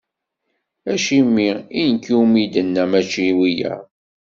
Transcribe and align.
Acimi 0.93 1.49
i 1.79 1.81
nekk 1.91 2.05
umi 2.19 2.43
d-inna 2.51 2.83
mačči 2.91 3.23
i 3.31 3.33
wiyiḍ? 3.37 3.79